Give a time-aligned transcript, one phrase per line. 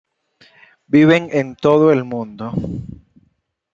[0.87, 2.51] Viven en todo el mundo.